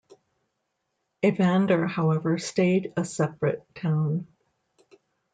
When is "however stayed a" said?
1.85-3.05